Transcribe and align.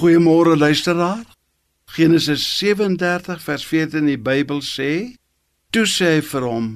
Goeiemôre 0.00 0.56
luisteraar. 0.56 1.24
Genesis 1.84 2.58
37 2.58 3.42
vers 3.42 3.64
14 3.66 3.98
in 3.98 4.06
die 4.06 4.18
Bybel 4.18 4.62
sê: 4.64 5.12
"Toe 5.70 5.84
sê 5.84 6.14
hy 6.14 6.22
vir 6.24 6.46
hom: 6.48 6.68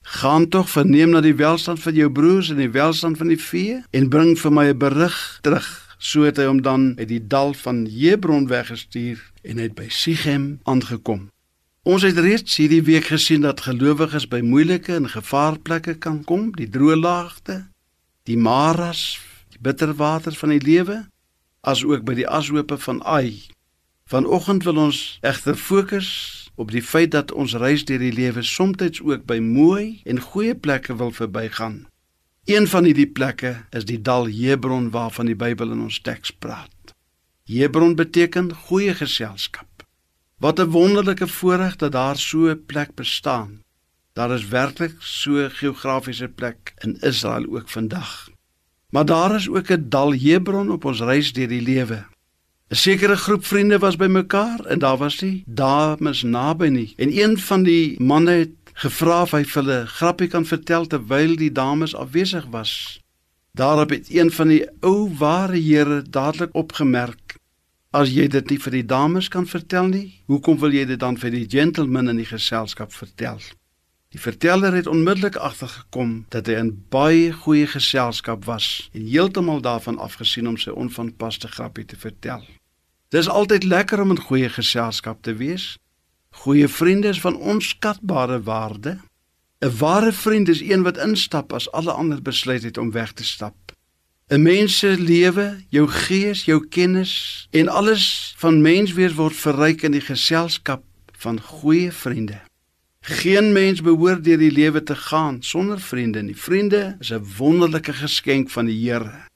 Gaan 0.00 0.48
tog 0.48 0.70
verneem 0.72 1.10
na 1.12 1.20
die 1.20 1.36
welstand 1.36 1.82
van 1.84 1.94
jou 1.94 2.08
broers 2.08 2.48
en 2.48 2.56
die 2.56 2.70
welstand 2.72 3.20
van 3.20 3.28
die 3.28 3.40
vee 3.50 3.82
en 3.92 4.08
bring 4.08 4.32
vir 4.40 4.52
my 4.52 4.64
'n 4.72 4.78
berig 4.78 5.38
terug." 5.42 5.68
So 5.98 6.24
het 6.24 6.40
hy 6.40 6.46
hom 6.48 6.62
dan 6.62 6.94
uit 6.96 7.08
die 7.08 7.26
dal 7.26 7.52
van 7.52 7.84
Hebron 7.84 8.48
weggestuur 8.48 9.20
en 9.44 9.56
hy 9.56 9.62
het 9.62 9.74
by 9.74 9.88
Sichem 9.88 10.60
aangekom. 10.64 11.28
Ons 11.82 12.02
het 12.02 12.16
reeds 12.16 12.56
hierdie 12.56 12.82
week 12.82 13.04
gesien 13.04 13.40
dat 13.40 13.60
gelowiges 13.60 14.28
by 14.28 14.40
moeilike 14.40 14.94
en 14.94 15.08
gevaarplekke 15.08 15.98
kan 15.98 16.24
kom, 16.24 16.52
die 16.56 16.68
droë 16.68 16.96
laagte, 16.96 17.66
die 18.24 18.38
maras, 18.38 19.20
die 19.52 19.60
bitterwater 19.60 20.32
van 20.32 20.48
die 20.48 20.64
lewe 20.64 21.04
asook 21.64 22.04
by 22.04 22.14
die 22.14 22.28
ashope 22.28 22.78
van 22.78 23.02
Ai. 23.02 23.42
Vanoggend 24.10 24.64
wil 24.64 24.76
ons 24.76 25.18
egter 25.24 25.56
fokus 25.56 26.10
op 26.54 26.70
die 26.70 26.82
feit 26.82 27.10
dat 27.10 27.32
ons 27.32 27.56
reis 27.58 27.84
deur 27.88 27.98
die 27.98 28.12
lewe 28.12 28.42
soms 28.42 29.00
ook 29.00 29.24
by 29.26 29.38
mooi 29.40 30.00
en 30.04 30.20
goeie 30.20 30.54
plekke 30.54 30.96
wil 30.96 31.10
verbygaan. 31.10 31.86
Een 32.44 32.68
van 32.68 32.84
hierdie 32.84 33.08
plekke 33.08 33.54
is 33.72 33.86
die 33.88 34.00
dal 34.00 34.28
Hebron 34.28 34.90
waarvan 34.92 35.26
die 35.26 35.36
Bybel 35.36 35.72
in 35.72 35.80
ons 35.86 36.00
teks 36.04 36.30
praat. 36.30 36.92
Hebron 37.48 37.96
beteken 37.96 38.52
goeie 38.68 38.94
geselskap. 38.94 39.86
Wat 40.38 40.60
'n 40.60 40.70
wonderlike 40.70 41.26
voorreg 41.26 41.76
dat 41.76 41.92
daar 41.92 42.16
so 42.16 42.50
'n 42.50 42.64
plek 42.66 42.94
bestaan. 42.94 43.62
Daar 44.12 44.30
is 44.30 44.48
werklik 44.48 44.96
so 44.98 45.30
'n 45.30 45.50
geografiese 45.50 46.28
plek 46.28 46.74
in 46.78 47.00
Israel 47.00 47.46
ook 47.48 47.68
vandag. 47.68 48.33
Maar 48.94 49.04
daar 49.04 49.34
is 49.34 49.48
ook 49.48 49.68
'n 49.70 49.86
dal 49.88 50.12
Hebron 50.14 50.70
op 50.70 50.84
ons 50.84 51.00
reis 51.00 51.32
deur 51.32 51.48
die 51.48 51.62
lewe. 51.62 52.06
'n 52.68 52.74
Sekere 52.74 53.16
groep 53.16 53.44
vriende 53.44 53.78
was 53.78 53.96
bymekaar 53.96 54.60
en 54.64 54.78
daar 54.78 54.96
was 54.96 55.16
die 55.16 55.42
dames 55.46 56.22
naby 56.22 56.68
nie. 56.68 56.92
En 56.96 57.18
een 57.22 57.38
van 57.38 57.62
die 57.62 58.00
manne 58.00 58.30
het 58.30 58.50
gevra 58.72 59.22
of 59.22 59.30
hy 59.30 59.44
vir 59.44 59.62
hulle 59.62 59.86
grappie 59.86 60.28
kan 60.28 60.46
vertel 60.46 60.86
terwyl 60.86 61.36
die 61.36 61.52
dames 61.52 61.94
afwesig 61.94 62.46
was. 62.50 63.00
Daarop 63.50 63.90
het 63.90 64.06
een 64.10 64.30
van 64.30 64.48
die 64.48 64.68
ou 64.80 65.10
ware 65.18 65.60
here 65.60 66.02
dadelik 66.02 66.54
opgemerk: 66.54 67.36
"As 67.90 68.10
jy 68.10 68.28
dit 68.28 68.50
nie 68.50 68.58
vir 68.58 68.72
die 68.72 68.86
dames 68.86 69.28
kan 69.28 69.46
vertel 69.46 69.86
nie, 69.86 70.22
hoekom 70.26 70.58
wil 70.58 70.72
jy 70.72 70.84
dit 70.84 71.00
dan 71.00 71.18
vir 71.18 71.30
die 71.30 71.46
gentlemen 71.48 72.08
in 72.08 72.16
die 72.16 72.30
geselskap 72.30 72.92
vertel?" 72.92 73.38
Die 74.14 74.22
verteller 74.22 74.74
het 74.74 74.86
onmiddellik 74.86 75.36
agtergekom 75.36 76.10
dat 76.30 76.46
hy 76.46 76.54
in 76.54 76.68
baie 76.94 77.32
goeie 77.34 77.66
geselskap 77.66 78.44
was 78.46 78.66
en 78.94 79.08
heeltemal 79.10 79.58
daarvan 79.60 79.98
afgesien 79.98 80.46
om 80.46 80.54
sy 80.54 80.70
onvanpaste 80.70 81.50
grappie 81.50 81.82
te 81.90 81.98
vertel. 81.98 82.44
Dis 83.10 83.26
altyd 83.26 83.66
lekker 83.66 84.04
om 84.04 84.14
in 84.14 84.22
goeie 84.22 84.52
geselskap 84.54 85.24
te 85.26 85.34
wees. 85.42 85.66
Goeie 86.44 86.70
vriende 86.70 87.10
is 87.10 87.20
van 87.26 87.40
onskatbare 87.54 88.38
waarde. 88.46 89.00
'n 89.58 89.74
Ware 89.82 90.12
vriend 90.12 90.48
is 90.48 90.62
een 90.62 90.86
wat 90.86 91.02
instap 91.02 91.52
as 91.52 91.70
alle 91.72 91.92
ander 91.92 92.22
besluit 92.22 92.62
het 92.62 92.78
om 92.78 92.94
weg 92.94 93.12
te 93.12 93.24
stap. 93.24 93.74
'n 94.30 94.42
Mens 94.42 94.78
se 94.78 94.94
lewe, 94.98 95.58
jou 95.68 95.88
gees, 95.88 96.44
jou 96.44 96.68
kennis 96.68 97.46
en 97.50 97.68
alles 97.68 98.34
van 98.36 98.62
menswees 98.62 99.14
word 99.14 99.36
verryk 99.36 99.82
in 99.82 99.92
die 99.92 100.06
geselskap 100.06 100.84
van 101.12 101.40
goeie 101.40 101.92
vriende. 101.92 102.53
Geen 103.04 103.52
mens 103.52 103.82
behoort 103.84 104.22
deur 104.24 104.38
die 104.40 104.52
lewe 104.52 104.80
te 104.82 104.94
gaan 104.96 105.42
sonder 105.44 105.80
vriende 105.80 106.22
nie. 106.24 106.36
Vriende 106.36 106.96
is 107.00 107.12
'n 107.12 107.26
wonderlike 107.36 107.92
geskenk 107.92 108.50
van 108.50 108.64
die 108.64 108.88
Here. 108.88 109.28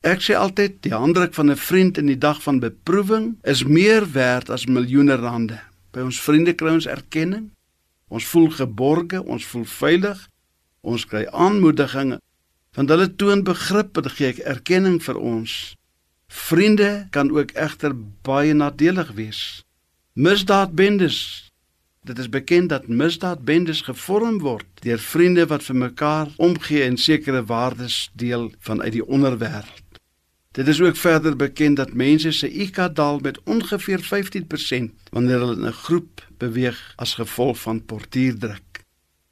Ek 0.00 0.20
sê 0.20 0.34
altyd 0.36 0.82
die 0.82 0.92
handdruk 0.92 1.34
van 1.34 1.50
'n 1.50 1.56
vriend 1.56 1.98
in 1.98 2.06
die 2.06 2.18
dag 2.18 2.42
van 2.42 2.58
beproewing 2.58 3.36
is 3.42 3.64
meer 3.64 4.12
werd 4.12 4.50
as 4.50 4.66
miljoene 4.66 5.14
rande. 5.14 5.60
By 5.90 6.00
ons 6.00 6.20
vriende 6.20 6.52
kry 6.52 6.70
ons 6.70 6.86
erkenning. 6.86 7.50
Ons 8.08 8.24
voel 8.24 8.50
geborge, 8.50 9.24
ons 9.24 9.44
voel 9.44 9.64
veilig. 9.64 10.28
Ons 10.80 11.06
kry 11.06 11.26
aanmoediging 11.26 12.18
want 12.74 12.88
hulle 12.88 13.16
toon 13.16 13.42
begrip 13.42 13.96
en 13.96 14.10
gee 14.10 14.42
erkenning 14.42 15.02
vir 15.02 15.16
ons. 15.16 15.76
Vriende 16.28 17.06
kan 17.10 17.30
ook 17.30 17.50
egter 17.50 17.92
baie 18.22 18.52
nadelig 18.54 19.10
wees. 19.14 19.64
Misdaadbendes 20.12 21.43
Dit 22.04 22.18
is 22.18 22.28
bekend 22.28 22.68
dat 22.68 22.88
misdaadbendes 22.88 23.80
gevorm 23.80 24.38
word 24.38 24.66
deur 24.84 24.98
vriende 25.00 25.46
wat 25.48 25.62
vir 25.64 25.76
mekaar 25.76 26.28
omgee 26.36 26.82
en 26.84 26.98
sekere 27.00 27.40
waardes 27.48 28.10
deel 28.12 28.50
vanuit 28.60 28.92
die 28.92 29.06
onderwêreld. 29.06 30.00
Dit 30.52 30.68
is 30.68 30.82
ook 30.84 31.00
verder 31.00 31.36
bekend 31.36 31.80
dat 31.80 31.96
mense 31.96 32.32
se 32.32 32.50
IQ 32.50 32.92
daal 32.92 33.18
met 33.24 33.40
ongeveer 33.44 34.04
15% 34.04 34.92
wanneer 35.16 35.38
hulle 35.38 35.56
in 35.56 35.66
'n 35.66 35.72
groep 35.72 36.28
beweeg 36.38 36.92
as 36.96 37.14
gevolg 37.14 37.58
van 37.58 37.84
portierdruk. 37.84 38.84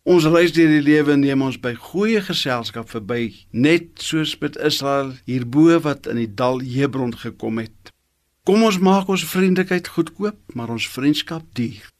Ons 0.02 0.24
reis 0.24 0.52
deur 0.52 0.68
die 0.68 0.82
lewe 0.82 1.16
neem 1.16 1.42
ons 1.42 1.60
by 1.60 1.74
goeie 1.74 2.20
geselskap 2.20 2.90
verby, 2.90 3.34
net 3.50 3.84
soos 3.94 4.38
met 4.38 4.56
Israel 4.56 5.12
hierbo 5.24 5.80
wat 5.80 6.06
in 6.06 6.16
die 6.16 6.34
dal 6.34 6.60
Hebron 6.60 7.18
gekom 7.18 7.58
het. 7.58 7.92
Kom 8.42 8.62
ons 8.62 8.78
maak 8.78 9.08
ons 9.08 9.24
vriendelikheid 9.24 9.88
goedkoop, 9.88 10.38
maar 10.54 10.68
ons 10.68 10.88
vriendskap 10.88 11.42
duur. 11.52 11.92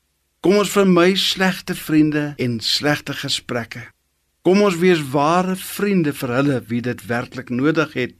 Kom 0.42 0.56
ons 0.58 0.72
vermy 0.74 1.12
slegte 1.14 1.74
vriende 1.78 2.32
en 2.42 2.56
slegte 2.60 3.14
gesprekke. 3.14 3.84
Kom 4.42 4.64
ons 4.66 4.80
wees 4.80 4.98
ware 5.12 5.54
vriende 5.54 6.10
vir 6.18 6.32
hulle 6.34 6.56
wie 6.66 6.80
dit 6.82 7.04
werklik 7.06 7.52
nodig 7.54 7.94
het. 7.94 8.18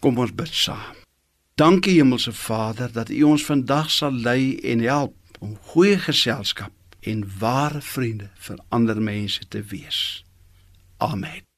Kom 0.00 0.16
ons 0.16 0.32
bid 0.32 0.54
saam. 0.56 0.96
Dankie 1.60 1.98
Hemelse 1.98 2.32
Vader 2.32 2.88
dat 2.96 3.12
U 3.12 3.20
ons 3.34 3.44
vandag 3.44 3.92
sal 3.92 4.16
lei 4.24 4.56
en 4.64 4.80
help 4.80 5.44
om 5.44 5.58
goeie 5.74 6.00
geselskap 6.00 6.72
en 7.04 7.26
ware 7.38 7.84
vriende 7.84 8.32
vir 8.48 8.64
ander 8.72 8.96
mense 8.96 9.44
te 9.52 9.60
wees. 9.60 10.24
Amen. 11.04 11.51